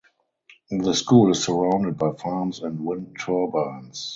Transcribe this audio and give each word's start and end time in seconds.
The 0.71 0.95
school 0.95 1.29
is 1.29 1.43
surrounded 1.43 1.95
by 1.95 2.13
farms 2.13 2.63
and 2.63 2.83
wind 2.83 3.15
turbines. 3.23 4.09